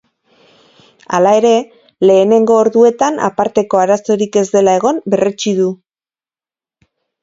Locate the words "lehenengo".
2.11-2.57